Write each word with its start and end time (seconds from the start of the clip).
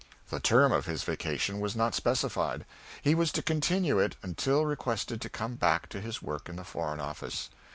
The 0.31 0.39
term 0.39 0.71
of 0.71 0.87
his 0.87 1.03
vacation 1.03 1.59
was 1.59 1.75
not 1.75 1.93
specified; 1.93 2.65
he 3.03 3.13
was 3.13 3.31
to 3.33 3.43
continue 3.43 3.99
it 3.99 4.15
until 4.23 4.65
requested 4.65 5.21
to 5.21 5.29
come 5.29 5.53
back 5.57 5.89
to 5.89 6.01
his 6.01 6.23
work 6.23 6.49
in 6.49 6.55
the 6.55 6.63
Foreign 6.63 6.99
Office. 6.99 7.51